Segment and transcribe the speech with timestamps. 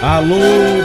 [0.00, 0.36] Alô,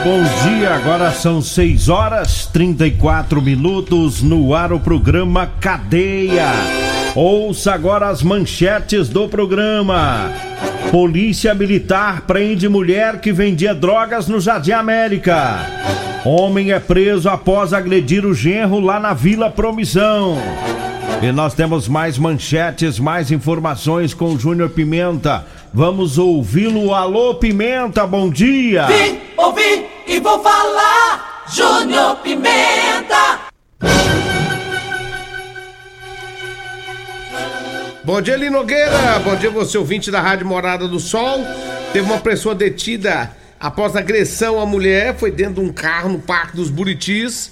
[0.02, 0.74] bom dia.
[0.74, 6.48] Agora são 6 horas 34 minutos no ar o programa Cadeia.
[7.14, 10.32] Ouça agora as manchetes do programa.
[10.90, 15.60] Polícia Militar prende mulher que vendia drogas no Jardim América.
[16.24, 20.36] Homem é preso após agredir o genro lá na Vila Promissão.
[21.22, 25.46] E nós temos mais manchetes, mais informações com o Júnior Pimenta.
[25.76, 26.94] Vamos ouvi-lo.
[26.94, 28.86] Alô, Pimenta, bom dia!
[28.86, 31.42] Vim, ouvi e vou falar.
[31.52, 33.40] Júnior Pimenta.
[38.04, 39.18] Bom dia, Eli Nogueira.
[39.24, 41.40] Bom dia, você ouvinte da Rádio Morada do Sol.
[41.92, 46.54] Teve uma pessoa detida após agressão à mulher, foi dentro de um carro no Parque
[46.54, 47.50] dos Buritis.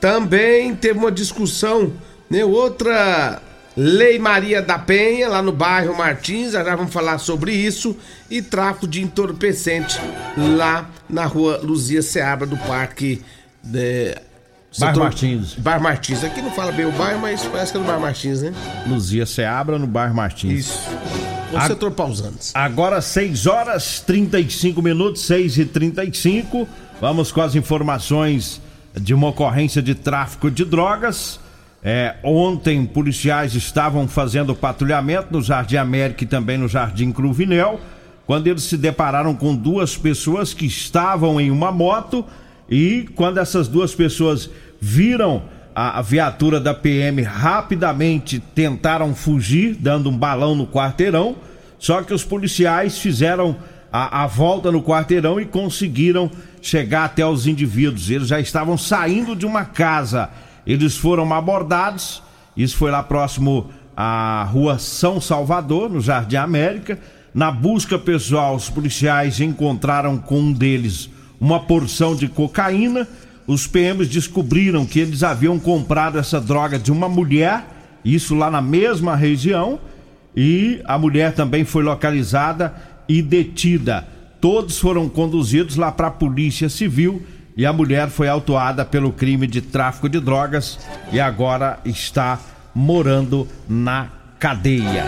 [0.00, 1.92] Também teve uma discussão,
[2.30, 2.44] né?
[2.44, 3.42] Outra
[3.76, 7.96] Lei Maria da Penha, lá no bairro Martins, já vamos falar sobre isso.
[8.30, 9.98] E tráfico de entorpecente
[10.56, 13.22] lá na rua Luzia Seabra do Parque.
[13.62, 14.14] De...
[14.78, 15.54] Bar Setor- Martins.
[15.54, 16.24] Bar Martins.
[16.24, 18.52] Aqui não fala bem o bairro, mas parece que é no Bar Martins, né?
[18.86, 20.66] Luzia Seabra no bairro Martins.
[20.66, 20.88] Isso.
[21.52, 22.50] O A- setor Pausantes.
[22.54, 26.68] Agora 6 horas 35 minutos, 6 e 35
[27.00, 28.60] Vamos com as informações
[28.94, 31.40] de uma ocorrência de tráfico de drogas.
[31.86, 37.78] É, ontem, policiais estavam fazendo patrulhamento no Jardim América e também no Jardim Cruvinel,
[38.26, 42.24] quando eles se depararam com duas pessoas que estavam em uma moto
[42.70, 44.48] e quando essas duas pessoas
[44.80, 45.42] viram
[45.74, 51.36] a, a viatura da PM rapidamente tentaram fugir, dando um balão no quarteirão.
[51.78, 53.56] Só que os policiais fizeram
[53.92, 56.30] a, a volta no quarteirão e conseguiram
[56.62, 58.08] chegar até os indivíduos.
[58.08, 60.30] Eles já estavam saindo de uma casa.
[60.66, 62.22] Eles foram abordados.
[62.56, 66.98] Isso foi lá próximo à rua São Salvador, no Jardim América.
[67.34, 71.10] Na busca pessoal, os policiais encontraram com um deles
[71.40, 73.06] uma porção de cocaína.
[73.46, 77.64] Os PMs descobriram que eles haviam comprado essa droga de uma mulher,
[78.04, 79.78] isso lá na mesma região,
[80.34, 82.74] e a mulher também foi localizada
[83.08, 84.06] e detida.
[84.40, 87.22] Todos foram conduzidos lá para a Polícia Civil
[87.56, 90.78] e a mulher foi autuada pelo crime de tráfico de drogas
[91.12, 92.38] e agora está
[92.74, 95.04] morando na cadeia.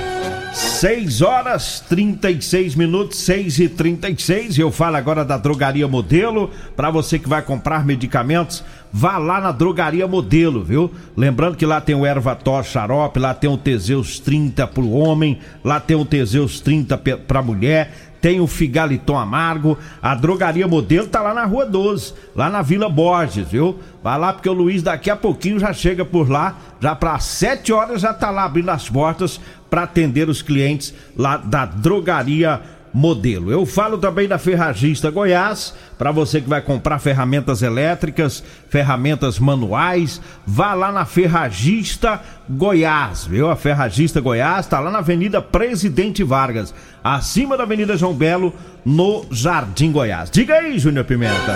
[0.55, 6.51] 6 horas 36 minutos, 6 e 36 Eu falo agora da Drogaria Modelo.
[6.75, 10.91] Para você que vai comprar medicamentos, vá lá na Drogaria Modelo, viu?
[11.15, 15.79] Lembrando que lá tem o Ervator Xarope, lá tem o Teseus 30 pro homem, lá
[15.79, 19.79] tem o Teseus 30 pe- pra mulher, tem o Figaliton Amargo.
[20.03, 23.79] A Drogaria Modelo tá lá na Rua 12, lá na Vila Borges, viu?
[24.03, 27.73] Vai lá porque o Luiz daqui a pouquinho já chega por lá, já para 7
[27.73, 32.76] horas já tá lá abrindo as portas para atender os clientes lá da Drogaria Modelo.
[33.51, 40.19] Eu falo também da Ferragista Goiás, para você que vai comprar ferramentas elétricas, ferramentas manuais,
[40.47, 43.51] vá lá na Ferragista Goiás, viu?
[43.51, 46.73] A Ferragista Goiás tá lá na Avenida Presidente Vargas,
[47.05, 50.31] acima da Avenida João Belo, no Jardim Goiás.
[50.31, 51.55] Diga aí, Júnior Pimenta.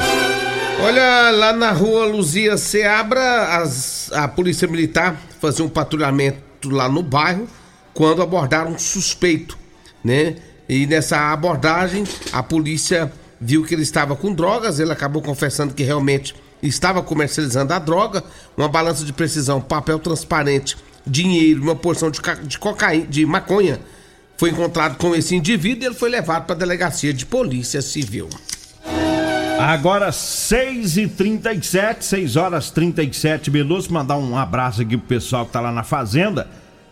[0.83, 7.03] Olha, lá na rua Luzia Seabra, as- a polícia militar fazia um patrulhamento lá no
[7.03, 7.47] bairro
[7.95, 9.57] quando abordaram um suspeito,
[10.04, 10.37] né?
[10.71, 15.83] E nessa abordagem, a polícia viu que ele estava com drogas, ele acabou confessando que
[15.83, 16.33] realmente
[16.63, 18.22] estava comercializando a droga,
[18.57, 23.81] uma balança de precisão, papel transparente, dinheiro, uma porção de, de cocaína, de maconha.
[24.37, 28.28] Foi encontrado com esse indivíduo e ele foi levado para a delegacia de polícia civil.
[29.59, 33.89] Agora 6 e 37 6 horas 37 minutos.
[33.89, 36.47] Mandar um abraço aqui pro pessoal que tá lá na fazenda,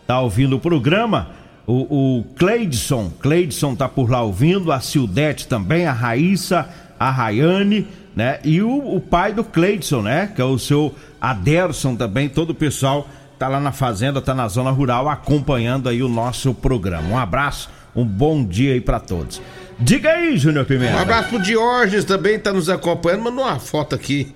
[0.05, 1.38] tá ouvindo o programa.
[1.71, 6.67] O, o Cleidson, Cleidson tá por lá ouvindo, a Sildete também, a Raíssa,
[6.99, 8.39] a Rayane, né?
[8.43, 10.31] E o, o pai do Cleidson, né?
[10.35, 13.07] Que é o seu Aderson também, todo o pessoal
[13.37, 17.07] tá lá na fazenda, tá na zona rural acompanhando aí o nosso programa.
[17.07, 19.39] Um abraço, um bom dia aí pra todos.
[19.79, 20.95] Diga aí, Júnior Pimenta.
[20.97, 23.25] Um abraço pro Diógenes também, tá nos acompanhando.
[23.25, 24.33] Mandou uma foto aqui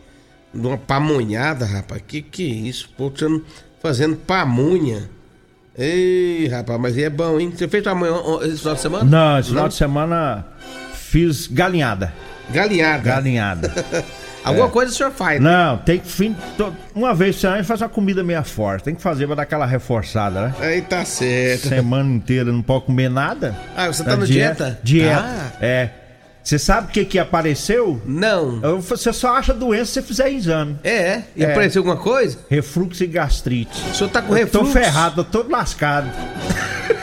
[0.53, 2.03] uma pamonhada, rapaz.
[2.07, 2.89] Que que é isso?
[2.95, 3.41] Pô, não-
[3.81, 5.09] fazendo pamonha.
[5.77, 7.51] Ei, rapaz, mas é bom, hein?
[7.55, 9.03] Você fez pamonha ó, esse final de semana?
[9.03, 10.45] Não, esse final de semana
[10.93, 12.13] fiz galinhada.
[12.51, 13.03] Galinhada.
[13.03, 13.73] Galinhada.
[14.43, 15.49] Alguma coisa o senhor faz, né?
[15.49, 16.35] Não, tem que fim,
[16.93, 18.83] uma vez por semana faz uma comida meia forte.
[18.83, 20.55] Tem que fazer pra dar aquela reforçada, né?
[20.59, 21.69] Aí tá certo.
[21.69, 23.55] Semana inteira não pode comer nada.
[23.75, 24.79] Ah, você tá no dieta?
[24.83, 25.23] Dieta.
[25.25, 25.51] Ah.
[25.61, 25.89] É.
[26.43, 28.01] Você sabe o que que apareceu?
[28.05, 28.59] Não.
[28.81, 30.75] Você só acha doença se você fizer exame.
[30.83, 31.21] É?
[31.35, 31.51] E é.
[31.51, 32.37] apareceu alguma coisa?
[32.49, 33.81] Refluxo e gastrite.
[33.91, 34.57] O senhor tá com refluxo?
[34.57, 36.09] Eu tô ferrado, tô todo lascado.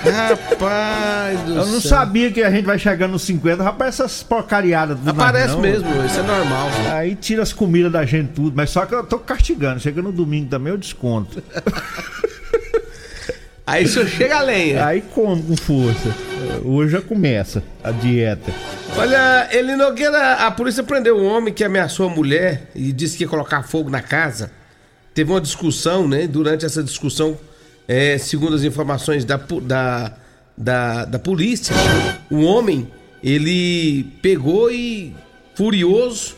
[0.05, 1.91] Rapaz do Eu não céu.
[1.91, 4.99] sabia que a gente vai chegando nos 50, rapaz, essas porcariadas.
[5.07, 6.69] Aparece não, mesmo, isso é normal.
[6.93, 9.81] Aí tira as comidas da gente tudo, mas só que eu tô castigando.
[9.81, 11.43] Chega no domingo também, eu desconto.
[13.67, 14.85] Aí o senhor chega a lenha.
[14.85, 16.30] Aí como com força.
[16.64, 18.52] Hoje já começa a dieta.
[18.97, 23.25] Olha, ele Nogueira, a polícia prendeu um homem que ameaçou a mulher e disse que
[23.25, 24.50] ia colocar fogo na casa.
[25.14, 26.26] Teve uma discussão, né?
[26.26, 27.38] Durante essa discussão,
[27.88, 30.12] é, segundo as informações da, da,
[30.56, 31.75] da, da polícia,
[32.31, 32.91] o homem,
[33.23, 35.14] ele pegou e,
[35.55, 36.37] furioso,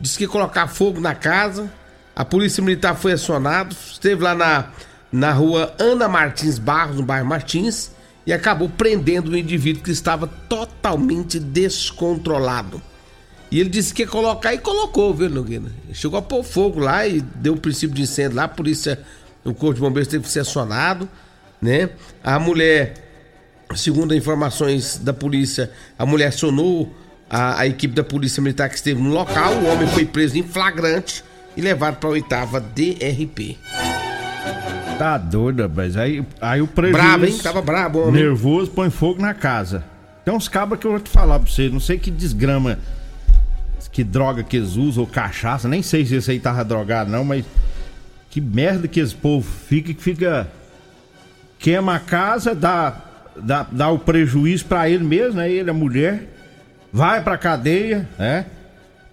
[0.00, 1.70] disse que ia colocar fogo na casa.
[2.14, 4.66] A polícia militar foi acionada, esteve lá na,
[5.10, 7.90] na rua Ana Martins Barros, no bairro Martins,
[8.26, 12.80] e acabou prendendo um indivíduo que estava totalmente descontrolado.
[13.50, 15.70] E ele disse que ia colocar e colocou, viu, Nogueira?
[15.92, 18.98] Chegou a pôr fogo lá e deu o princípio de incêndio lá, a polícia
[19.44, 21.08] o Corpo de Bombeiros teve que ser acionado,
[21.60, 21.90] né?
[22.22, 22.94] A mulher,
[23.74, 26.94] segundo informações da polícia, a mulher acionou
[27.28, 30.42] a, a equipe da Polícia Militar que esteve no local, o homem foi preso em
[30.42, 31.24] flagrante
[31.56, 33.58] e levado para a oitava DRP.
[34.98, 37.02] Tá doido, mas aí, aí o prejuízo...
[37.02, 37.38] Brabo, hein?
[37.42, 38.22] Tava brabo, homem.
[38.22, 39.84] Nervoso, põe fogo na casa.
[40.24, 42.78] Tem uns cabos que eu vou te falar pra você, não sei que desgrama,
[43.90, 47.24] que droga que eles usam, ou cachaça, nem sei se esse aí tava drogado não,
[47.24, 47.44] mas
[48.30, 50.48] que merda que esse povo fica, que fica.
[51.58, 52.96] Queima a casa, dá,
[53.36, 55.50] dá, dá o prejuízo para ele mesmo, né?
[55.50, 56.28] Ele, a mulher,
[56.92, 58.46] vai pra cadeia, né?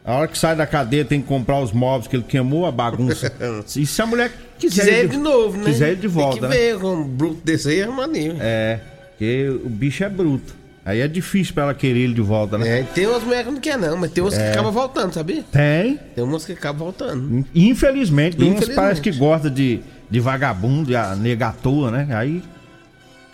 [0.10, 2.72] A hora que sai da cadeia tem que comprar os móveis que ele queimou, a
[2.72, 3.32] bagunça.
[3.78, 5.66] e se a mulher quiser, quiser de, de, novo, né?
[5.66, 6.48] Quiser de volta.
[6.48, 6.84] Tem que ver, né?
[6.84, 8.36] um bruto desse aí é maneiro.
[8.40, 8.80] É,
[9.10, 10.56] porque o bicho é bruto.
[10.84, 12.80] Aí é difícil pra ela querer ele de volta, né?
[12.80, 14.46] É, tem umas mulheres que não quer não, mas tem umas é.
[14.46, 15.44] que acabam voltando, sabia?
[15.52, 16.00] Tem.
[16.16, 17.46] Tem umas que acabam voltando.
[17.54, 18.72] Infelizmente, tem Infelizmente.
[18.72, 19.80] uns pais que gostam de,
[20.10, 22.08] de vagabundo, de toa, né?
[22.10, 22.42] Aí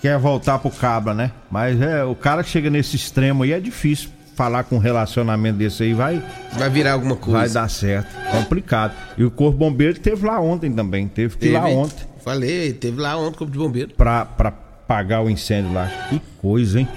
[0.01, 1.31] quer voltar pro cabra, né?
[1.49, 5.57] Mas é, o cara que chega nesse extremo aí é difícil falar com um relacionamento
[5.57, 6.21] desse aí, vai...
[6.53, 7.39] Vai virar alguma coisa.
[7.39, 8.07] Vai dar certo.
[8.31, 8.93] Complicado.
[9.17, 12.05] E o Corpo Bombeiro teve lá ontem também, teve que ir lá ontem.
[12.23, 13.93] Falei, teve lá ontem o Corpo de Bombeiro.
[13.95, 15.87] Pra, pra pagar o incêndio lá.
[16.09, 16.87] Que coisa, hein?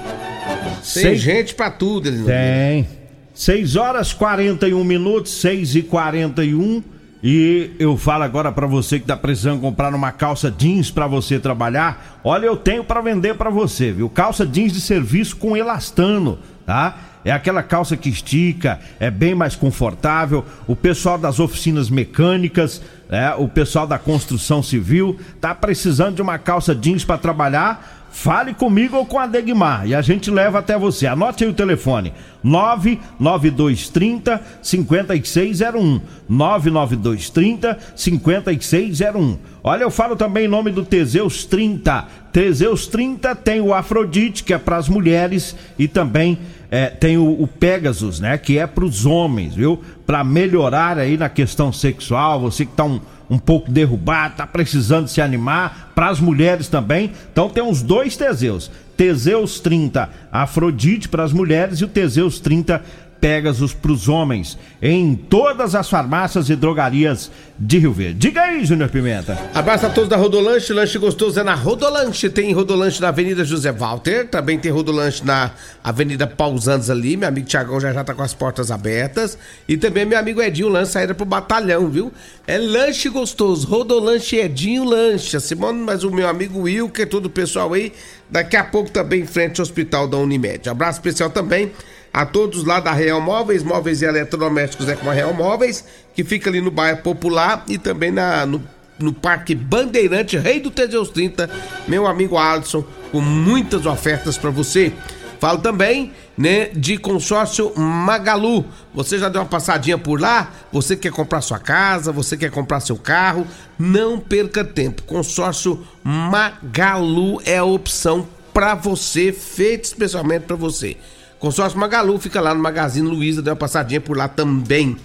[0.49, 1.21] Tem Seis...
[1.21, 2.89] gente pra tudo, ele Tem.
[3.35, 6.83] 6 horas 41 minutos, 6 e 41
[7.23, 11.39] e eu falo agora para você que tá precisando comprar uma calça jeans para você
[11.39, 12.21] trabalhar.
[12.23, 14.09] Olha, eu tenho para vender para você, viu?
[14.09, 17.18] Calça jeans de serviço com elastano, tá?
[17.29, 20.47] É aquela calça que estica, é bem mais confortável.
[20.67, 23.35] O pessoal das oficinas mecânicas, né?
[23.35, 28.97] o pessoal da construção civil, tá precisando de uma calça jeans para trabalhar Fale comigo
[28.97, 31.07] ou com a Degmar e a gente leva até você.
[31.07, 32.13] Anote aí o telefone:
[32.43, 36.01] 99230 5601.
[36.29, 39.39] 99230 5601.
[39.63, 42.07] Olha, eu falo também em nome do Teseus 30.
[42.33, 46.39] Teseus 30 tem o Afrodite, que é para as mulheres, e também
[46.71, 48.37] é, tem o, o, Pegasus, né?
[48.39, 49.83] Que é para os homens, viu?
[50.07, 52.41] Para melhorar aí na questão sexual.
[52.41, 53.01] Você que tá um
[53.31, 57.13] um pouco derrubado, tá precisando se animar, para as mulheres também.
[57.33, 58.71] Então tem uns dois Teseus.
[58.97, 62.83] Teseus 30 Afrodite para as mulheres e o Teseus 30
[63.21, 68.15] Pegasus para os homens em todas as farmácias e drogarias de Rio Verde.
[68.15, 69.37] Diga aí, Júnior Pimenta.
[69.53, 70.73] Abraço a todos da Rodolanche.
[70.73, 72.31] Lanche gostoso é na Rodolanche.
[72.31, 74.29] Tem Rodolanche na Avenida José Walter.
[74.29, 75.51] Também tem Rodolanche na
[75.83, 77.17] Avenida Pausantes ali.
[77.17, 79.37] Meu amigo Tiagão já já tá com as portas abertas.
[79.67, 82.13] E também meu amigo Edinho Lanche saída pro batalhão, viu?
[82.47, 83.67] É lanche gostoso.
[83.67, 85.37] Rodolanche Edinho Lanche.
[85.37, 87.93] A Simone, mas o meu amigo Wilker, todo o pessoal aí.
[88.31, 90.69] Daqui a pouco também em frente ao Hospital da Unimed.
[90.69, 91.73] Abraço especial também
[92.13, 95.85] a todos lá da Real Móveis, móveis e eletrodomésticos é com a Real Móveis,
[96.15, 98.63] que fica ali no bairro Popular e também na, no,
[98.99, 101.49] no Parque Bandeirante, Rei do Teseus 30,
[101.87, 104.93] meu amigo Alisson, com muitas ofertas para você.
[105.39, 108.65] Falo também, né, de consórcio Magalu.
[108.93, 110.51] Você já deu uma passadinha por lá?
[110.73, 113.47] Você quer comprar sua casa, você quer comprar seu carro?
[113.79, 115.05] Não perca tempo.
[115.05, 120.97] Consórcio Magalu é a opção para você, feito especialmente para você.
[121.39, 124.97] Consórcio Magalu fica lá no Magazine Luiza, deu uma passadinha por lá também.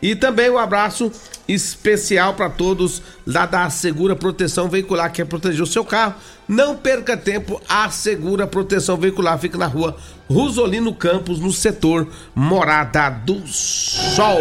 [0.00, 1.12] E também um abraço
[1.46, 6.14] especial para todos lá da Segura Proteção Veicular, que quer proteger o seu carro.
[6.48, 9.96] Não perca tempo, a Segura Proteção Veicular fica na rua
[10.28, 14.40] Rosolino Campos, no setor Morada do Sol.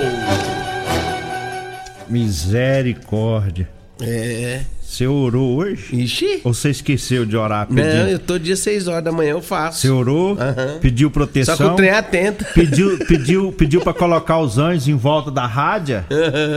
[2.09, 3.69] Misericórdia.
[4.01, 4.61] É.
[4.91, 5.95] Você orou hoje?
[5.95, 6.41] Ixi.
[6.43, 7.65] Ou você esqueceu de orar?
[7.69, 8.07] Não, Pediu?
[8.09, 9.79] eu todo dia 6 horas da manhã eu faço.
[9.79, 10.33] Você orou?
[10.37, 10.79] Aham.
[10.81, 11.55] Pediu Só proteção?
[11.55, 12.43] que o trem é atento.
[12.53, 16.03] Pediu, pediu, pediu para colocar os anjos em volta da rádio?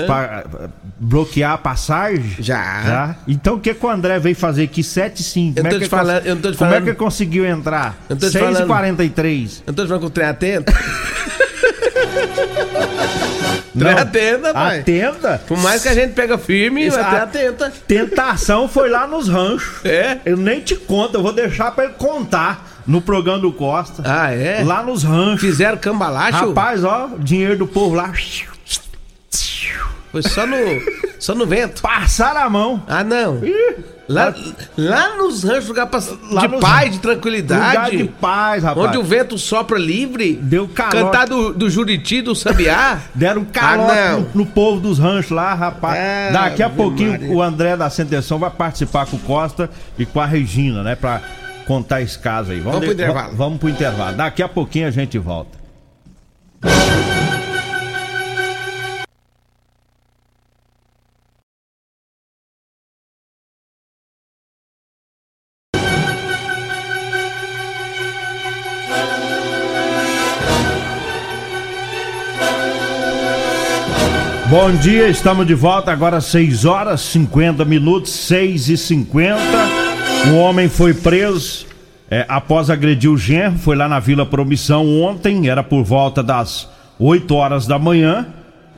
[0.06, 2.24] Pra eh, bloquear a passagem?
[2.40, 2.82] Já.
[2.82, 3.16] Já?
[3.28, 5.58] Então o que, que o André veio fazer aqui 7 e 5?
[5.60, 7.96] Eu Como, tô é que te falando- não tô como é que ele conseguiu entrar?
[8.08, 10.30] Eu tô te 6 e falando- 43 Eu tô te falando que o trem é
[10.30, 10.72] atento.
[13.78, 14.80] trem é atenta, pai.
[14.80, 15.42] Atenta?
[15.46, 17.72] Por mais que a gente pega firme, Isso, mas trem a- atenta.
[17.86, 19.84] Tentação foi lá nos ranchos.
[19.84, 20.18] É?
[20.24, 24.02] Eu nem te conto, eu vou deixar pra ele contar no programa do Costa.
[24.04, 24.62] Ah, é?
[24.64, 25.40] Lá nos ranchos.
[25.40, 26.48] Fizeram cambalacho?
[26.48, 28.12] Rapaz, ó, dinheiro do povo lá.
[30.12, 30.56] Foi só no,
[31.18, 31.82] só no vento.
[31.82, 32.82] Passaram a mão.
[32.86, 33.44] Ah, não.
[33.44, 34.34] Ih, Lá,
[34.76, 35.98] lá nos ranchos, lugar pra,
[36.30, 37.96] Lá de paz, de lugar tranquilidade.
[37.96, 38.86] de paz, rapaz.
[38.88, 40.34] Onde o vento sopra livre.
[40.42, 40.96] Deu calote.
[40.96, 43.00] Cantar do, do Juriti, do Sabiá.
[43.14, 45.98] Deram calote Ah, no, no povo dos ranchos lá, rapaz.
[45.98, 47.32] Ah, Daqui a pouquinho Maria.
[47.32, 50.94] o André da Sentenção vai participar com o Costa e com a Regina, né?
[50.94, 51.22] Pra
[51.66, 52.60] contar esse caso aí.
[52.60, 53.28] Vamos pro de- intervalo.
[53.30, 54.16] va- Vamos pro intervalo.
[54.18, 55.56] Daqui a pouquinho a gente volta.
[74.66, 79.38] Bom dia, estamos de volta agora 6 horas 50 minutos, 6 e 50
[80.28, 81.66] Um homem foi preso
[82.10, 86.66] é, após agredir o genro, foi lá na Vila Promissão ontem, era por volta das
[86.98, 88.26] 8 horas da manhã.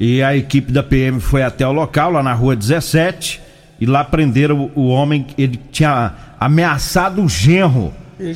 [0.00, 3.40] E a equipe da PM foi até o local, lá na rua 17,
[3.80, 7.94] e lá prenderam o, o homem, ele tinha ameaçado o genro,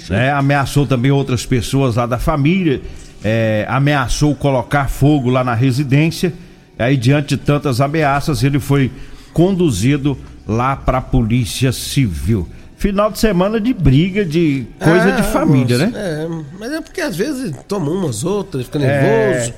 [0.08, 0.30] né?
[0.30, 2.80] Ameaçou também outras pessoas lá da família,
[3.24, 6.32] é, ameaçou colocar fogo lá na residência.
[6.80, 8.90] Aí, diante de tantas ameaças, ele foi
[9.32, 12.48] conduzido lá para a Polícia Civil.
[12.76, 15.92] Final de semana de briga, de coisa de Ah, família, né?
[15.94, 19.32] É, mas é porque às vezes toma umas outras, fica É.
[19.32, 19.52] nervoso.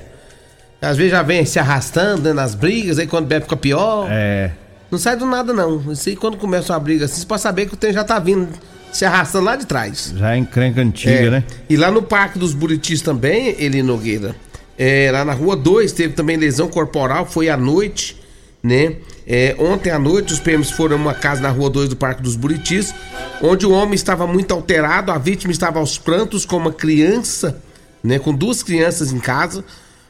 [0.81, 4.07] Às vezes já vem se arrastando né, nas brigas, aí quando bebe fica pior.
[4.11, 4.51] É.
[4.91, 5.91] Não sai do nada, não.
[5.93, 8.19] Isso aí quando começa uma briga assim, você pode saber que o trem já tá
[8.19, 8.49] vindo
[8.91, 10.13] se arrastando lá de trás.
[10.17, 11.29] Já é encrenca antiga, É.
[11.29, 11.43] né?
[11.69, 14.35] E lá no Parque dos Buritis também, Eli Nogueira,
[14.77, 18.19] é, lá na Rua 2 teve também lesão corporal, foi à noite,
[18.61, 18.95] né?
[19.25, 22.21] É, ontem à noite os PMs foram a uma casa na Rua 2 do Parque
[22.21, 22.93] dos Buritis,
[23.41, 27.61] onde o homem estava muito alterado, a vítima estava aos prantos com uma criança,
[28.03, 28.19] né?
[28.19, 29.63] Com duas crianças em casa.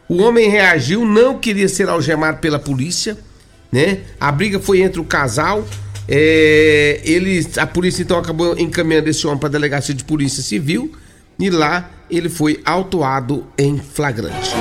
[0.08, 3.18] O homem reagiu, não queria ser algemado pela polícia,
[3.72, 4.00] né?
[4.20, 5.66] A briga foi entre o casal.
[6.08, 10.92] é, eles, a polícia então acabou encaminhando esse homem para a delegacia de polícia civil
[11.40, 14.52] e lá ele foi autuado em flagrante.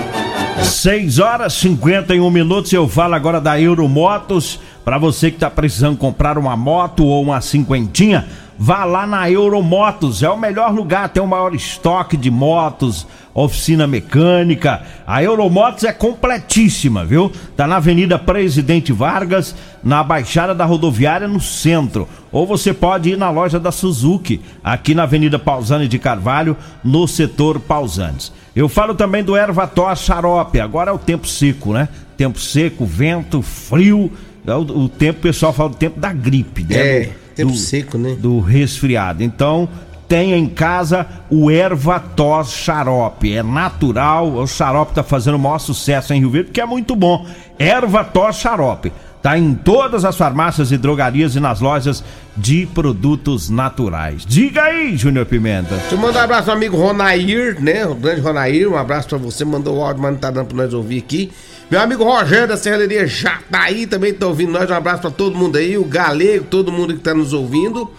[0.62, 2.72] 6 horas 51 minutos.
[2.72, 4.60] Eu falo agora da Euromotos.
[4.84, 8.26] Para você que está precisando comprar uma moto ou uma cinquentinha,
[8.58, 10.22] vá lá na Euromotos.
[10.22, 14.82] É o melhor lugar, tem o maior estoque de motos, oficina mecânica.
[15.06, 17.30] A Euromotos é completíssima, viu?
[17.56, 22.08] Tá na Avenida Presidente Vargas, na Baixada da Rodoviária, no centro.
[22.32, 27.06] Ou você pode ir na loja da Suzuki, aqui na Avenida Pausani de Carvalho, no
[27.06, 28.32] setor Pausanes.
[28.54, 30.60] Eu falo também do Ervator Xarope.
[30.60, 31.88] Agora é o tempo seco, né?
[32.16, 34.10] Tempo seco, vento, frio.
[34.46, 36.76] É o, o tempo, o pessoal fala do tempo da gripe, né?
[36.76, 38.16] É, Do- tempo do- seco, né?
[38.18, 39.22] Do resfriado.
[39.22, 39.68] Então,
[40.08, 43.32] tenha em casa o Ervatos Xarope.
[43.34, 46.94] É natural, o xarope tá fazendo o maior sucesso em Rio Verde, porque é muito
[46.96, 47.26] bom.
[47.58, 48.92] Ervatos Xarope.
[49.22, 52.02] Tá em todas as farmácias e drogarias e nas lojas
[52.36, 54.26] de produtos naturais.
[54.26, 55.76] Diga aí, Júnior Pimenta.
[55.76, 57.86] Deixa eu mandar um abraço ao amigo Ronair, né?
[57.86, 59.44] O grande Ronair, um abraço pra você.
[59.44, 61.30] Mandou o áudio, mas não tá dando pra nós ouvir aqui.
[61.72, 64.68] Meu amigo Rogério da Serralheria Jataí também tá ouvindo nós.
[64.70, 65.78] Um abraço pra todo mundo aí.
[65.78, 67.90] O Galego, todo mundo que tá nos ouvindo.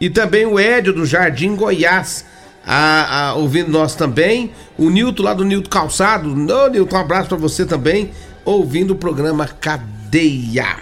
[0.00, 2.24] E também o Édio do Jardim Goiás.
[2.66, 4.50] a- a- ouvindo nós também.
[4.78, 6.30] O Nilton lá do Nilton Calçado.
[6.32, 8.12] Ô, Nilton, um abraço pra você também.
[8.46, 10.76] Ouvindo o programa Cadeia.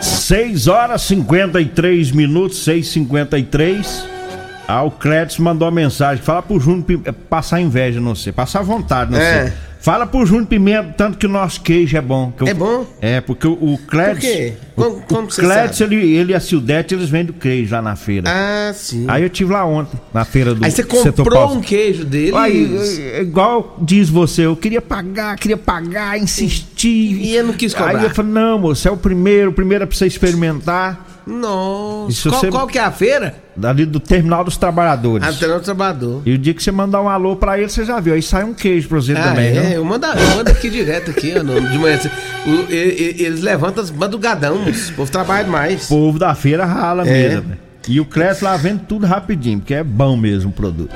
[0.00, 4.04] 6 horas 53 minutos, 6h53.
[4.66, 6.24] Ah, o Clétis mandou uma mensagem.
[6.24, 6.84] Fala pro Júnior
[7.30, 8.32] Passar inveja, não sei.
[8.32, 9.44] Passar vontade, não É.
[9.44, 9.52] sei.
[9.82, 12.32] Fala pro Júnior Pimenta, tanto que o nosso queijo é bom.
[12.40, 12.86] eu- É bom?
[13.00, 14.14] É, porque o, o Clétis.
[14.14, 14.52] Por quê?
[14.76, 15.96] Como- como o Clétis, sabe?
[15.96, 18.30] ele, ele e a Sildete, eles vendem o queijo lá na feira.
[18.30, 19.04] Ah, sim.
[19.08, 22.36] Aí eu tive lá ontem, na feira do Aí você comprou um queijo dele.
[22.36, 22.78] Aí,
[23.14, 26.88] é, igual diz você, eu queria pagar, queria pagar, insistir.
[27.20, 27.98] E ele não quis cobrar.
[27.98, 31.08] Aí eu falei, não, moço, é o primeiro, o primeiro é pra você experimentar.
[31.26, 32.28] Nossa.
[32.30, 33.36] Qual, você- qual que é a feira?
[33.62, 35.26] Ali do Terminal dos Trabalhadores.
[35.28, 36.22] Antenor Trabalhador.
[36.24, 38.14] E o dia que você mandar um alô pra ele, você já viu.
[38.14, 39.71] Aí sai um queijo pra você Ah, também, é?
[39.72, 41.96] É, eu mando, eu mando aqui direto aqui, ó, de manhã.
[41.96, 42.10] assim,
[42.46, 45.84] o- e- e- eles levantam as madrugadão, o povo trabalha demais.
[45.86, 47.12] O povo da feira rala É.
[47.28, 47.48] mesmo.
[47.50, 47.58] né?
[47.88, 50.94] E o Cresce lá vende tudo rapidinho, porque é bom mesmo o produto.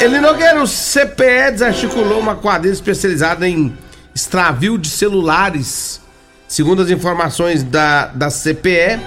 [0.00, 3.72] Ele Nogueira, o CPE desarticulou uma quadrilha especializada em
[4.14, 6.00] extravio de celulares.
[6.48, 8.98] Segundo as informações da, da CPE,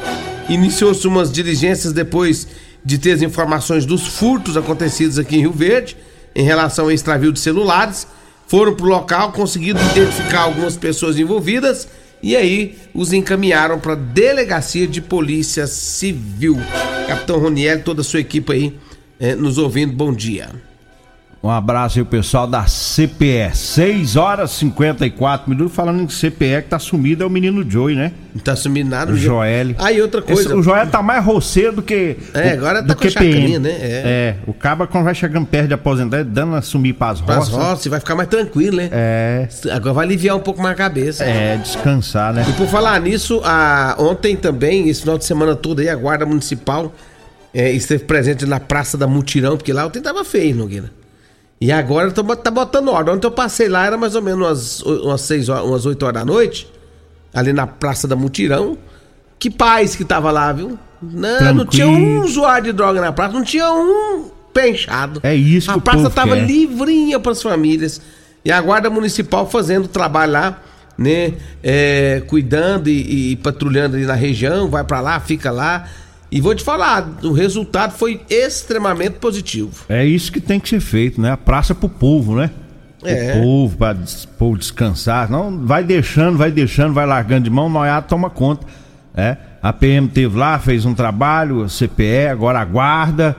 [0.49, 2.47] iniciou-se umas diligências depois
[2.83, 5.97] de ter as informações dos furtos acontecidos aqui em Rio Verde
[6.33, 8.07] em relação ao extravio de celulares.
[8.47, 11.87] Foram pro local, conseguiram identificar algumas pessoas envolvidas
[12.23, 16.57] e aí os encaminharam para delegacia de polícia civil.
[17.07, 18.79] Capitão Roniel, toda a sua equipe aí
[19.19, 20.49] eh, nos ouvindo, bom dia.
[21.41, 23.51] Um abraço aí, o pessoal da CPE.
[23.53, 25.73] 6 horas e 54 minutos.
[25.73, 28.11] Falando em CPE, que tá sumido é o menino Joey, né?
[28.33, 29.11] Não tá sumindo nada.
[29.11, 29.75] O Joel.
[29.77, 30.41] Aí outra coisa.
[30.41, 32.17] Esse- o Joel tá mais roceiro do que.
[32.33, 33.69] É, do- agora do tá com que a chacrinha, né?
[33.69, 34.01] É.
[34.05, 34.35] É.
[34.47, 37.53] o caba quando vai chegando perto de aposentar, dando a sumir pras Pras roças.
[37.53, 38.89] roças, vai ficar mais tranquilo, né?
[38.91, 39.47] É.
[39.71, 41.23] Agora vai aliviar um pouco mais a cabeça.
[41.23, 42.45] É, descansar, né?
[42.49, 46.25] E por falar nisso, a, ontem também, esse final de semana todo aí, a Guarda
[46.25, 46.93] Municipal
[47.53, 50.91] é, esteve presente na Praça da Mutirão, porque lá ontem tava feio, Nogueira.
[51.59, 53.15] E agora tô, tá botando ordem.
[53.15, 56.21] Ontem eu passei lá, era mais ou menos umas, umas, seis horas, umas 8 horas
[56.21, 56.71] da noite,
[57.33, 58.77] ali na Praça da Mutirão.
[59.39, 60.77] Que paz que tava lá, viu?
[61.01, 62.21] Não, não tinha Tranquilo.
[62.21, 65.19] um usuário de droga na praça, não tinha um penchado.
[65.23, 66.45] É isso que A praça tava quer.
[66.45, 68.01] livrinha para as famílias.
[68.43, 70.61] E a Guarda Municipal fazendo o trabalho lá,
[70.97, 71.33] né?
[71.61, 75.87] É, cuidando e, e patrulhando ali na região, vai para lá, fica lá.
[76.29, 79.85] E vou te falar, o resultado foi extremamente positivo.
[79.87, 81.31] É isso que tem que ser feito, né?
[81.31, 82.49] A praça pro povo, né?
[83.03, 83.37] É.
[83.37, 85.29] O povo, pra des- o povo descansar.
[85.29, 88.65] Não, vai deixando, vai deixando, vai largando de mão, noiado toma conta.
[89.15, 89.37] É.
[89.61, 93.35] A PM teve lá, fez um trabalho, a CPE, agora a guarda.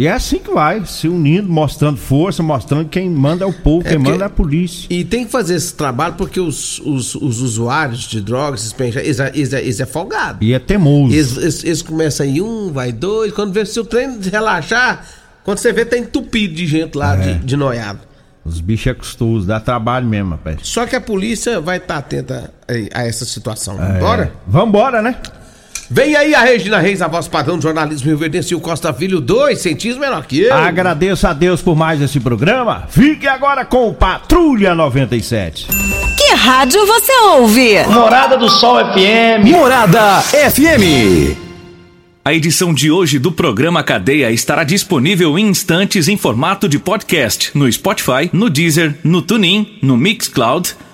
[0.00, 3.52] E é assim que vai, se unindo, mostrando força, mostrando que quem manda é o
[3.52, 4.86] povo, quem porque- manda é a polícia.
[4.88, 9.28] E tem que fazer esse trabalho porque os, os, os usuários de drogas, eles, é-
[9.34, 10.42] eles, é- eles é folgado.
[10.42, 11.12] E é teimoso.
[11.14, 15.04] Eles, eles, eles começam aí, um, vai dois, quando vê se o trem relaxar,
[15.44, 17.34] quando você vê, tá entupido de gente lá, É.
[17.34, 18.00] de, de noiado.
[18.42, 20.60] Os bichos é custoso, dá trabalho mesmo, rapaz.
[20.62, 23.76] Só que a polícia vai estar atenta a, a essa situação.
[23.78, 23.98] É.
[24.00, 24.32] Bora?
[24.48, 25.16] Vambora, né?
[25.92, 28.92] Vem aí a Regina Reis, a voz padrão do jornalismo Rio Verde, e o Costa
[28.92, 30.54] Filho, dois centímetros menor que eu.
[30.54, 32.84] Agradeço a Deus por mais esse programa.
[32.88, 35.66] Fique agora com o Patrulha 97.
[36.16, 37.82] Que rádio você ouve?
[37.88, 39.48] Morada do Sol FM.
[39.50, 41.36] Morada FM.
[42.24, 47.50] A edição de hoje do programa Cadeia estará disponível em instantes em formato de podcast
[47.52, 50.72] no Spotify, no Deezer, no TuneIn, no Mixcloud,